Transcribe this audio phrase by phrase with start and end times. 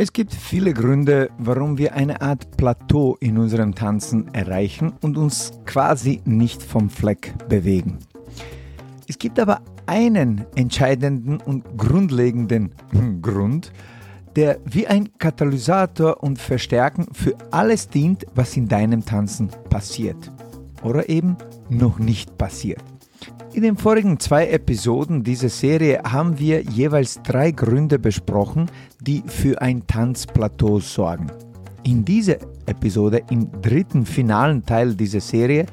[0.00, 5.50] Es gibt viele Gründe, warum wir eine Art Plateau in unserem Tanzen erreichen und uns
[5.66, 7.98] quasi nicht vom Fleck bewegen.
[9.08, 12.70] Es gibt aber einen entscheidenden und grundlegenden
[13.22, 13.72] Grund,
[14.36, 20.30] der wie ein Katalysator und Verstärken für alles dient, was in deinem Tanzen passiert
[20.84, 21.36] oder eben
[21.70, 22.84] noch nicht passiert.
[23.58, 28.70] In den vorigen zwei Episoden dieser Serie haben wir jeweils drei Gründe besprochen,
[29.00, 31.26] die für ein Tanzplateau sorgen.
[31.82, 35.66] In dieser Episode, im dritten finalen Teil dieser Serie,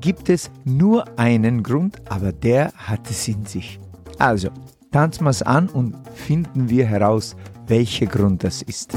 [0.00, 3.78] gibt es nur einen Grund, aber der hat es in sich.
[4.18, 4.48] Also,
[4.90, 8.96] tanzen wir es an und finden wir heraus, welcher Grund das ist.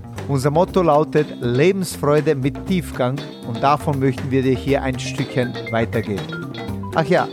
[0.27, 6.51] Unser Motto lautet Lebensfreude mit Tiefgang und davon möchten wir dir hier ein Stückchen weitergeben.
[6.95, 7.27] Ach ja,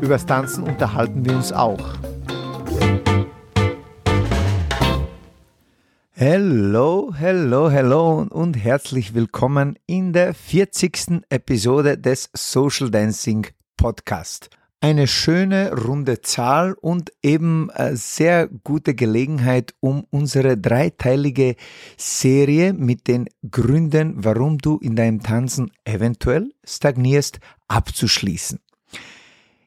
[0.00, 1.94] übers Tanzen unterhalten wir uns auch.
[6.12, 11.22] Hello, hello, hello und herzlich willkommen in der 40.
[11.30, 14.50] Episode des Social Dancing Podcast
[14.82, 21.54] eine schöne runde Zahl und eben äh, sehr gute Gelegenheit, um unsere dreiteilige
[21.96, 27.38] Serie mit den Gründen, warum du in deinem Tanzen eventuell stagnierst,
[27.68, 28.58] abzuschließen.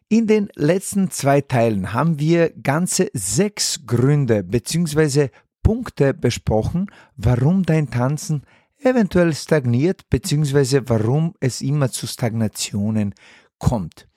[0.10, 5.30] In den letzten zwei Teilen haben wir ganze sechs Gründe bzw.
[5.64, 8.44] Punkte besprochen, warum dein Tanzen
[8.80, 10.82] eventuell stagniert bzw.
[10.88, 13.16] warum es immer zu Stagnationen
[13.60, 14.10] kommt.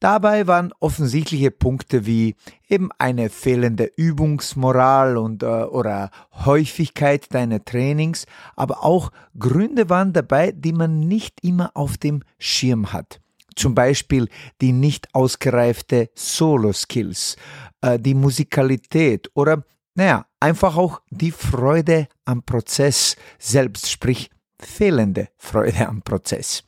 [0.00, 2.36] Dabei waren offensichtliche Punkte wie
[2.68, 10.52] eben eine fehlende Übungsmoral und äh, oder Häufigkeit deiner Trainings, aber auch Gründe waren dabei,
[10.52, 13.20] die man nicht immer auf dem Schirm hat.
[13.56, 14.28] Zum Beispiel
[14.60, 17.36] die nicht ausgereifte Solo-Skills,
[17.80, 19.64] äh, die Musikalität oder
[19.96, 24.30] naja, einfach auch die Freude am Prozess selbst, sprich
[24.60, 26.67] fehlende Freude am Prozess.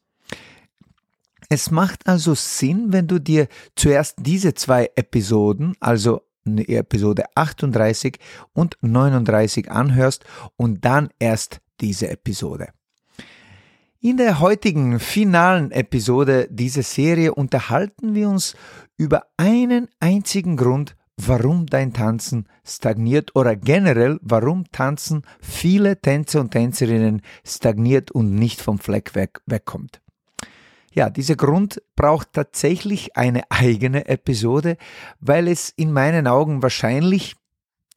[1.52, 8.18] Es macht also Sinn, wenn du dir zuerst diese zwei Episoden, also Episode 38
[8.52, 10.24] und 39 anhörst
[10.56, 12.68] und dann erst diese Episode.
[13.98, 18.54] In der heutigen finalen Episode dieser Serie unterhalten wir uns
[18.96, 26.52] über einen einzigen Grund, warum dein Tanzen stagniert oder generell, warum Tanzen viele Tänzer und
[26.52, 30.00] Tänzerinnen stagniert und nicht vom Fleck weg, wegkommt.
[30.92, 34.76] Ja, dieser Grund braucht tatsächlich eine eigene Episode,
[35.20, 37.36] weil es in meinen Augen wahrscheinlich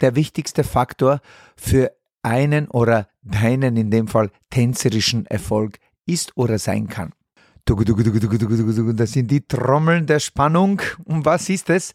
[0.01, 1.21] der wichtigste Faktor
[1.55, 7.13] für einen oder deinen in dem Fall tänzerischen Erfolg ist oder sein kann.
[7.65, 10.81] Das sind die Trommeln der Spannung.
[11.05, 11.93] Und was ist es?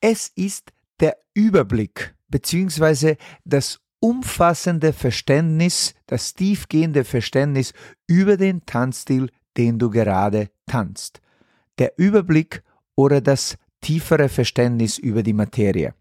[0.00, 7.72] Es ist der Überblick beziehungsweise das umfassende Verständnis, das tiefgehende Verständnis
[8.06, 11.20] über den Tanzstil den du gerade tanzt.
[11.78, 12.62] Der Überblick
[12.94, 15.94] oder das tiefere Verständnis über die Materie.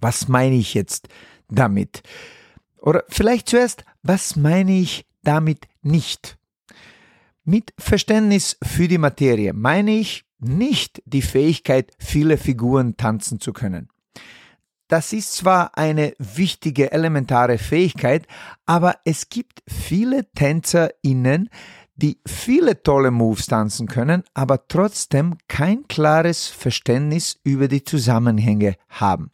[0.00, 1.08] Was meine ich jetzt
[1.48, 2.02] damit?
[2.80, 6.38] Oder vielleicht zuerst, was meine ich damit nicht?
[7.44, 13.88] Mit Verständnis für die Materie meine ich nicht die Fähigkeit, viele Figuren tanzen zu können.
[14.88, 18.26] Das ist zwar eine wichtige elementare Fähigkeit,
[18.66, 21.48] aber es gibt viele TänzerInnen,
[21.96, 29.30] die viele tolle Moves tanzen können, aber trotzdem kein klares Verständnis über die Zusammenhänge haben.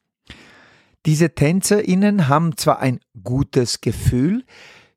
[1.06, 4.44] Diese TänzerInnen haben zwar ein gutes Gefühl,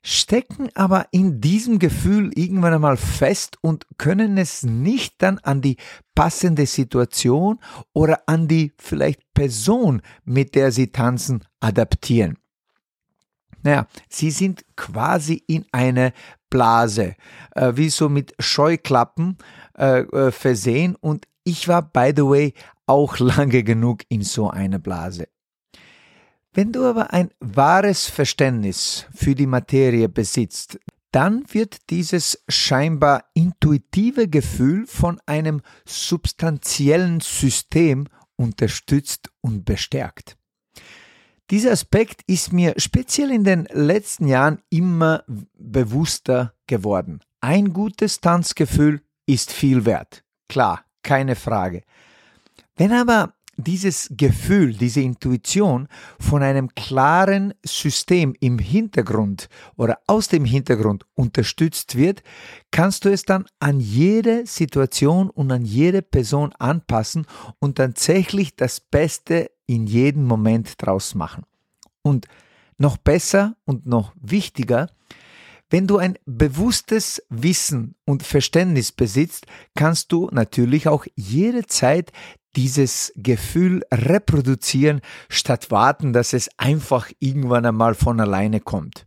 [0.02, 5.78] stecken aber in diesem Gefühl irgendwann einmal fest und können es nicht dann an die
[6.14, 7.58] passende Situation
[7.94, 12.36] oder an die vielleicht Person, mit der sie tanzen, adaptieren.
[13.64, 16.12] Naja, sie sind quasi in eine
[16.50, 17.16] Blase,
[17.56, 19.38] äh, wie so mit Scheuklappen
[19.76, 22.54] äh, äh, versehen und ich war, by the way,
[22.86, 25.28] auch lange genug in so einer Blase.
[26.52, 30.78] Wenn du aber ein wahres Verständnis für die Materie besitzt,
[31.10, 40.36] dann wird dieses scheinbar intuitive Gefühl von einem substanziellen System unterstützt und bestärkt.
[41.50, 45.24] Dieser Aspekt ist mir speziell in den letzten Jahren immer
[45.54, 47.20] bewusster geworden.
[47.40, 50.24] Ein gutes Tanzgefühl ist viel wert.
[50.48, 51.82] Klar, keine Frage.
[52.76, 55.88] Wenn aber dieses Gefühl, diese Intuition
[56.18, 62.22] von einem klaren System im Hintergrund oder aus dem Hintergrund unterstützt wird,
[62.70, 67.26] kannst du es dann an jede Situation und an jede Person anpassen
[67.58, 71.44] und tatsächlich das Beste in jedem Moment draus machen.
[72.02, 72.26] Und
[72.76, 74.88] noch besser und noch wichtiger,
[75.70, 82.12] wenn du ein bewusstes Wissen und Verständnis besitzt, kannst du natürlich auch jederzeit
[82.54, 89.06] dieses Gefühl reproduzieren, statt warten, dass es einfach irgendwann einmal von alleine kommt.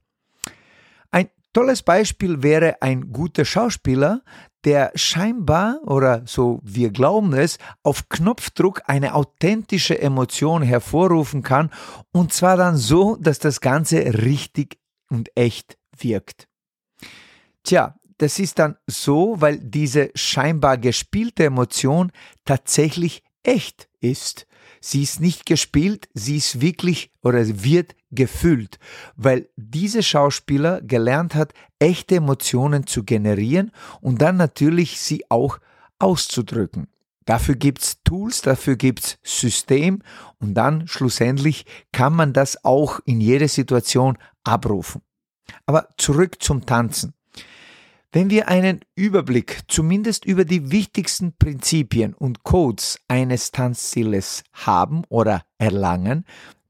[1.11, 4.23] Ein tolles Beispiel wäre ein guter Schauspieler,
[4.67, 11.71] der scheinbar, oder so wir glauben es, auf Knopfdruck eine authentische Emotion hervorrufen kann,
[12.11, 14.77] und zwar dann so, dass das Ganze richtig
[15.09, 16.49] und echt wirkt.
[17.63, 22.11] Tja, das ist dann so, weil diese scheinbar gespielte Emotion
[22.43, 24.45] tatsächlich echt ist.
[24.79, 28.77] Sie ist nicht gespielt, sie ist wirklich oder wird gefühlt,
[29.15, 33.71] weil dieser Schauspieler gelernt hat, echte Emotionen zu generieren
[34.01, 35.59] und dann natürlich sie auch
[35.97, 36.87] auszudrücken.
[37.25, 40.01] Dafür gibt's Tools, dafür gibt's System
[40.39, 45.01] und dann schlussendlich kann man das auch in jeder Situation abrufen.
[45.65, 47.13] Aber zurück zum Tanzen.
[48.17, 55.43] Wenn wir einen Überblick zumindest über die wichtigsten Prinzipien und Codes eines Tanzstiles haben oder
[55.59, 56.25] erlangen,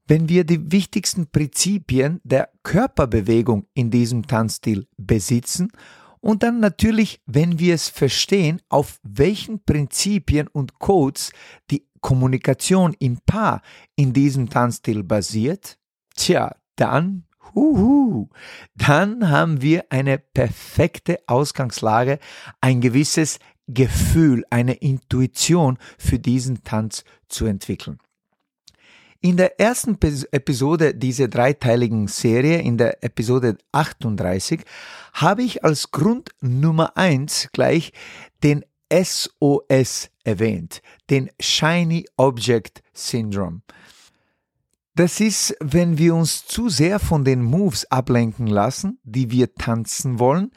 [0.06, 5.72] wenn wir die wichtigsten Prinzipien der Körperbewegung in diesem Tanzstil besitzen
[6.20, 11.32] und dann natürlich, wenn wir es verstehen, auf welchen Prinzipien und Codes
[11.70, 13.62] die Kommunikation im Paar
[13.96, 15.78] in diesem Tanzstil basiert,
[16.14, 17.24] tja, dann
[17.54, 18.28] Uhu.
[18.74, 22.18] Dann haben wir eine perfekte Ausgangslage,
[22.60, 27.98] ein gewisses Gefühl, eine Intuition für diesen Tanz zu entwickeln.
[29.20, 29.98] In der ersten
[30.30, 34.60] Episode dieser dreiteiligen Serie, in der Episode 38,
[35.12, 37.92] habe ich als Grund Nummer eins gleich
[38.44, 43.62] den SOS erwähnt, den Shiny Object Syndrome.
[44.98, 50.18] Das ist, wenn wir uns zu sehr von den Moves ablenken lassen, die wir tanzen
[50.18, 50.50] wollen,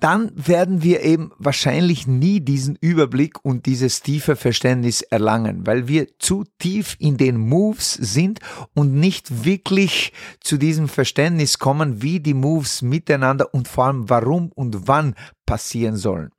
[0.00, 6.06] dann werden wir eben wahrscheinlich nie diesen Überblick und dieses tiefe Verständnis erlangen, weil wir
[6.18, 8.40] zu tief in den Moves sind
[8.74, 14.52] und nicht wirklich zu diesem Verständnis kommen, wie die Moves miteinander und vor allem warum
[14.52, 15.14] und wann
[15.44, 16.30] passieren sollen.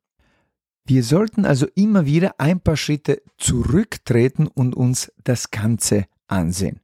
[0.86, 6.81] Wir sollten also immer wieder ein paar Schritte zurücktreten und uns das Ganze ansehen.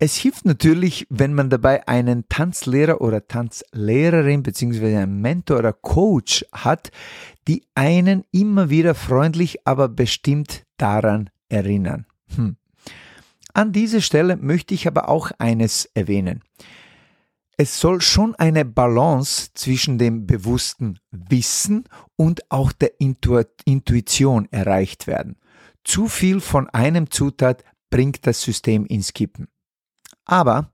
[0.00, 4.96] Es hilft natürlich, wenn man dabei einen Tanzlehrer oder Tanzlehrerin bzw.
[4.96, 6.92] einen Mentor oder Coach hat,
[7.48, 12.06] die einen immer wieder freundlich, aber bestimmt daran erinnern.
[12.36, 12.56] Hm.
[13.54, 16.44] An dieser Stelle möchte ich aber auch eines erwähnen.
[17.56, 25.38] Es soll schon eine Balance zwischen dem bewussten Wissen und auch der Intuition erreicht werden.
[25.82, 29.48] Zu viel von einem Zutat bringt das System ins Kippen.
[30.24, 30.72] Aber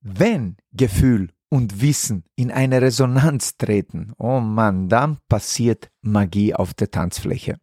[0.00, 6.90] wenn Gefühl und Wissen in eine Resonanz treten, oh Mann, dann passiert Magie auf der
[6.90, 7.56] Tanzfläche.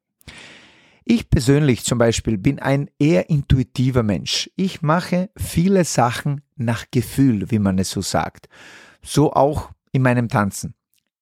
[1.09, 4.49] Ich persönlich zum Beispiel bin ein eher intuitiver Mensch.
[4.57, 8.49] Ich mache viele Sachen nach Gefühl, wie man es so sagt.
[9.01, 10.75] So auch in meinem Tanzen.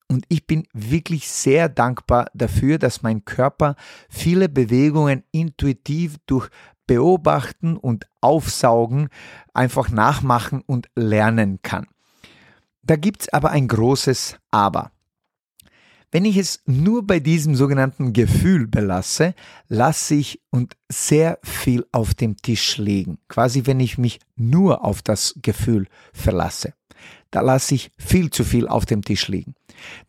[0.08, 3.76] Und ich bin wirklich sehr dankbar dafür, dass mein Körper
[4.08, 6.48] viele Bewegungen intuitiv durch
[6.86, 9.08] beobachten und aufsaugen,
[9.52, 11.86] einfach nachmachen und lernen kann.
[12.82, 14.92] Da gibt's aber ein großes Aber.
[16.12, 19.34] Wenn ich es nur bei diesem sogenannten Gefühl belasse,
[19.68, 23.18] lasse ich und sehr viel auf dem Tisch liegen.
[23.28, 26.74] Quasi wenn ich mich nur auf das Gefühl verlasse.
[27.32, 29.54] Da lasse ich viel zu viel auf dem Tisch liegen.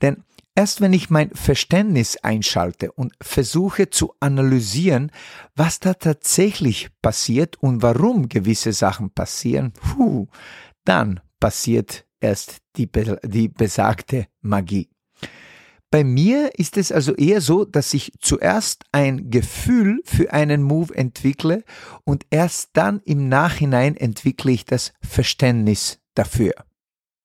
[0.01, 0.23] Denn
[0.57, 5.11] Erst wenn ich mein Verständnis einschalte und versuche zu analysieren,
[5.55, 10.25] was da tatsächlich passiert und warum gewisse Sachen passieren, puh,
[10.83, 12.89] dann passiert erst die,
[13.23, 14.89] die besagte Magie.
[15.91, 20.95] Bei mir ist es also eher so, dass ich zuerst ein Gefühl für einen Move
[20.95, 21.65] entwickle
[22.03, 26.53] und erst dann im Nachhinein entwickle ich das Verständnis dafür.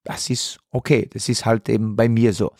[0.03, 2.51] Das ist okay, das ist halt eben bei mir so.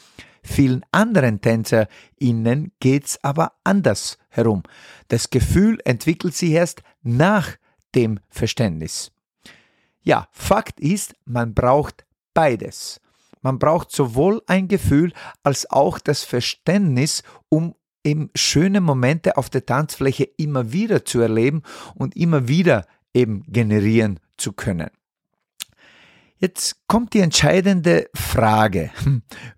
[0.44, 4.64] Vielen anderen TänzerInnen geht's aber anders herum.
[5.08, 7.56] Das Gefühl entwickelt sich erst nach
[7.96, 9.12] dem Verständnis.
[10.02, 13.00] Ja, Fakt ist, man braucht beides.
[13.42, 19.66] Man braucht sowohl ein Gefühl als auch das Verständnis, um eben schöne Momente auf der
[19.66, 21.64] Tanzfläche immer wieder zu erleben
[21.96, 24.90] und immer wieder eben generieren zu können.
[26.44, 28.92] Jetzt kommt die entscheidende Frage.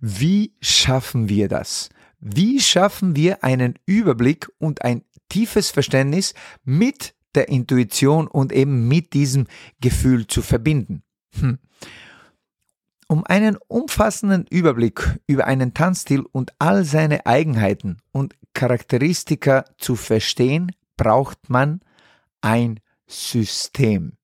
[0.02, 1.90] Wie schaffen wir das?
[2.20, 9.14] Wie schaffen wir einen Überblick und ein tiefes Verständnis mit der Intuition und eben mit
[9.14, 9.48] diesem
[9.82, 11.02] Gefühl zu verbinden?
[11.40, 11.58] Hm.
[13.08, 20.72] Um einen umfassenden Überblick über einen Tanzstil und all seine Eigenheiten und Charakteristika zu verstehen,
[20.98, 21.80] braucht man
[22.42, 24.20] ein System.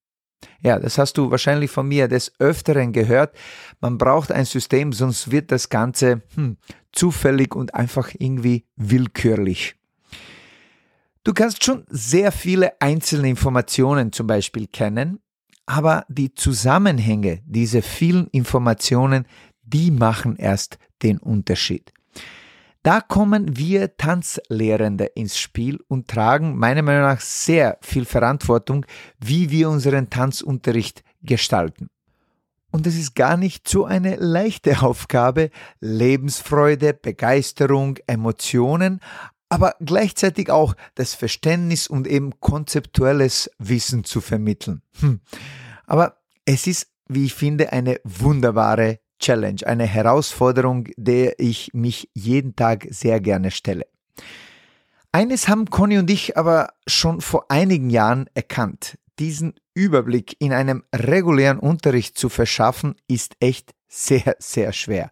[0.61, 3.35] Ja, das hast du wahrscheinlich von mir des Öfteren gehört.
[3.79, 6.57] Man braucht ein System, sonst wird das Ganze hm,
[6.91, 9.75] zufällig und einfach irgendwie willkürlich.
[11.23, 15.19] Du kannst schon sehr viele einzelne Informationen zum Beispiel kennen,
[15.67, 19.25] aber die Zusammenhänge dieser vielen Informationen,
[19.61, 21.93] die machen erst den Unterschied.
[22.83, 28.87] Da kommen wir Tanzlehrende ins Spiel und tragen meiner Meinung nach sehr viel Verantwortung,
[29.19, 31.89] wie wir unseren Tanzunterricht gestalten.
[32.71, 38.99] Und es ist gar nicht so eine leichte Aufgabe, Lebensfreude, Begeisterung, Emotionen,
[39.49, 44.81] aber gleichzeitig auch das Verständnis und eben konzeptuelles Wissen zu vermitteln.
[45.01, 45.19] Hm.
[45.85, 52.55] Aber es ist, wie ich finde, eine wunderbare Challenge, eine Herausforderung, der ich mich jeden
[52.55, 53.85] Tag sehr gerne stelle.
[55.13, 58.97] Eines haben Conny und ich aber schon vor einigen Jahren erkannt.
[59.19, 65.11] Diesen Überblick in einem regulären Unterricht zu verschaffen, ist echt sehr, sehr schwer.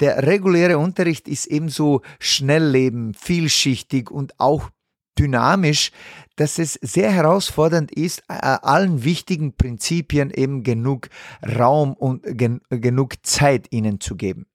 [0.00, 4.70] Der reguläre Unterricht ist ebenso schnellleben, vielschichtig und auch
[5.18, 5.92] dynamisch,
[6.36, 11.08] dass es sehr herausfordernd ist, allen wichtigen Prinzipien eben genug
[11.46, 14.46] Raum und gen genug Zeit ihnen zu geben.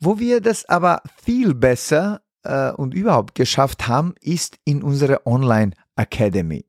[0.00, 5.72] Wo wir das aber viel besser äh, und überhaupt geschafft haben, ist in unserer Online
[5.94, 6.64] Academy.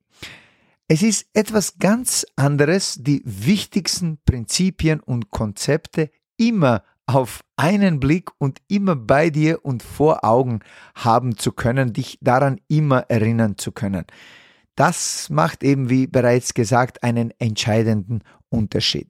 [0.88, 8.60] Es ist etwas ganz anderes, die wichtigsten Prinzipien und Konzepte immer auf einen Blick und
[8.68, 10.60] immer bei dir und vor Augen
[10.96, 14.06] haben zu können, dich daran immer erinnern zu können.
[14.76, 19.08] Das macht eben, wie bereits gesagt, einen entscheidenden Unterschied.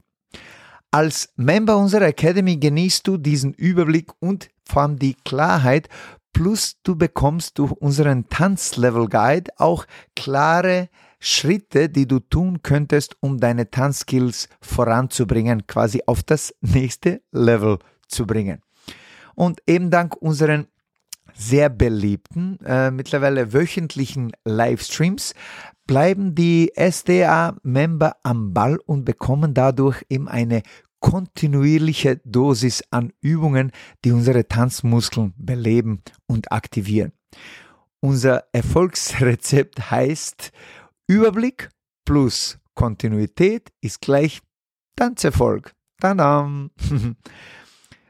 [0.92, 5.90] Als Member unserer Academy genießt du diesen Überblick und vor allem die Klarheit,
[6.34, 9.86] plus du bekommst durch unseren Tanzlevel Guide auch
[10.16, 10.90] klare
[11.25, 18.27] Schritte, die du tun könntest, um deine Tanzskills voranzubringen, quasi auf das nächste Level zu
[18.27, 18.60] bringen.
[19.34, 20.68] Und eben dank unseren
[21.34, 25.34] sehr beliebten, äh, mittlerweile wöchentlichen Livestreams
[25.88, 30.62] bleiben die SDA-Member am Ball und bekommen dadurch eben eine
[31.00, 33.72] kontinuierliche Dosis an Übungen,
[34.03, 37.13] die unsere Tanzmuskeln beleben und aktivieren.
[38.01, 40.51] Unser Erfolgsrezept heißt
[41.08, 41.70] Überblick
[42.06, 44.42] plus Kontinuität ist gleich
[44.96, 45.74] Tanzerfolg.
[46.00, 46.72] Tadam!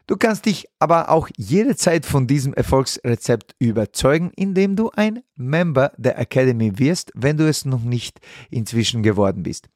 [0.06, 6.20] Du kannst dich aber auch jederzeit von diesem Erfolgsrezept überzeugen, indem du ein Member der
[6.20, 8.20] Academy wirst, wenn du es noch nicht
[8.52, 9.70] inzwischen geworden bist.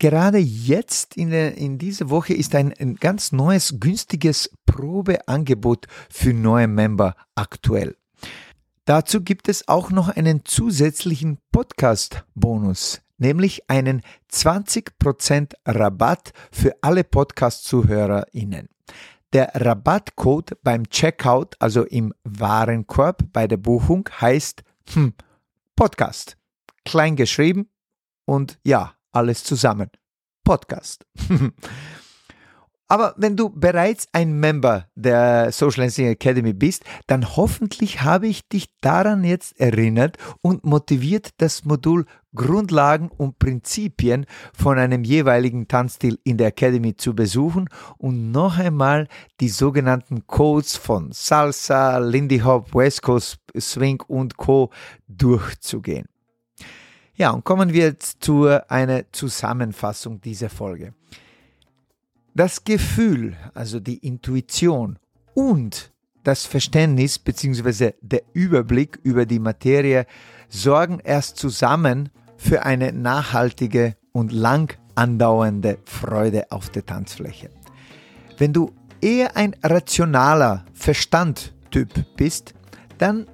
[0.00, 6.34] Gerade jetzt in, der, in dieser Woche ist ein, ein ganz neues, günstiges Probeangebot für
[6.34, 7.96] neue Member aktuell.
[8.88, 14.00] Dazu gibt es auch noch einen zusätzlichen Podcast-Bonus, nämlich einen
[14.32, 18.70] 20% Rabatt für alle Podcast-ZuhörerInnen.
[19.34, 24.62] Der Rabattcode beim Checkout, also im Warenkorb bei der Buchung, heißt
[24.94, 25.12] hm,
[25.76, 26.38] Podcast.
[26.86, 27.68] Klein geschrieben
[28.24, 29.90] und ja, alles zusammen.
[30.44, 31.04] Podcast.
[32.90, 38.48] Aber wenn du bereits ein Member der Social Dancing Academy bist, dann hoffentlich habe ich
[38.48, 46.18] dich daran jetzt erinnert und motiviert, das Modul Grundlagen und Prinzipien von einem jeweiligen Tanzstil
[46.24, 47.68] in der Academy zu besuchen
[47.98, 49.08] und noch einmal
[49.40, 54.70] die sogenannten Codes von Salsa, Lindy Hop, West Coast Swing und Co.
[55.08, 56.06] durchzugehen.
[57.16, 60.94] Ja, und kommen wir jetzt zu einer Zusammenfassung dieser Folge.
[62.38, 65.00] Das Gefühl, also die Intuition
[65.34, 65.92] und
[66.22, 67.94] das Verständnis bzw.
[68.00, 70.06] der Überblick über die Materie
[70.48, 77.50] sorgen erst zusammen für eine nachhaltige und lang andauernde Freude auf der Tanzfläche.
[78.36, 82.54] Wenn du eher ein rationaler Verstandtyp bist,
[82.98, 83.26] dann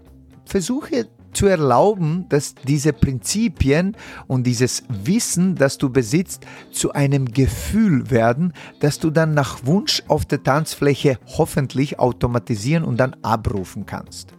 [0.46, 8.10] versuche zu erlauben, dass diese Prinzipien und dieses Wissen, das du besitzt, zu einem Gefühl
[8.10, 14.34] werden, das du dann nach Wunsch auf der Tanzfläche hoffentlich automatisieren und dann abrufen kannst.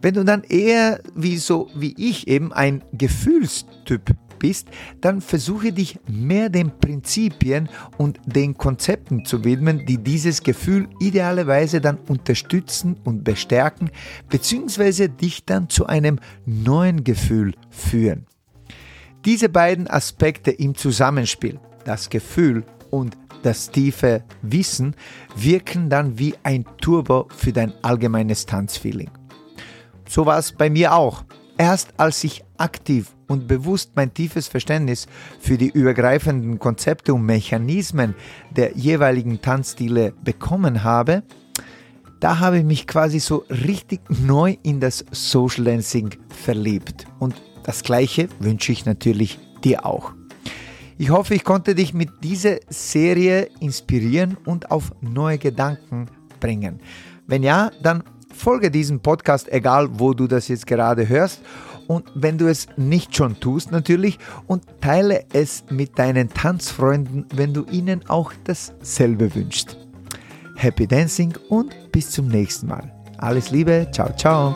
[0.00, 4.68] Wenn du dann eher wie so wie ich eben ein Gefühlstyp bist,
[5.00, 11.80] dann versuche dich mehr den Prinzipien und den Konzepten zu widmen, die dieses Gefühl idealerweise
[11.80, 13.90] dann unterstützen und bestärken,
[14.28, 18.26] beziehungsweise dich dann zu einem neuen Gefühl führen.
[19.24, 24.94] Diese beiden Aspekte im Zusammenspiel, das Gefühl und das tiefe Wissen,
[25.36, 29.10] wirken dann wie ein Turbo für dein allgemeines Tanzfeeling.
[30.08, 31.24] So war es bei mir auch.
[31.58, 35.08] Erst als ich aktiv und bewusst mein tiefes Verständnis
[35.40, 38.14] für die übergreifenden Konzepte und Mechanismen
[38.50, 41.24] der jeweiligen Tanzstile bekommen habe,
[42.20, 47.06] da habe ich mich quasi so richtig neu in das Social Dancing verliebt.
[47.18, 47.34] Und
[47.64, 50.12] das gleiche wünsche ich natürlich dir auch.
[50.96, 56.06] Ich hoffe, ich konnte dich mit dieser Serie inspirieren und auf neue Gedanken
[56.38, 56.80] bringen.
[57.26, 58.04] Wenn ja, dann
[58.38, 61.40] folge diesem Podcast, egal wo du das jetzt gerade hörst
[61.86, 67.52] und wenn du es nicht schon tust natürlich und teile es mit deinen Tanzfreunden, wenn
[67.52, 69.76] du ihnen auch dasselbe wünschst.
[70.56, 72.92] Happy Dancing und bis zum nächsten Mal.
[73.18, 74.54] Alles Liebe, ciao, ciao.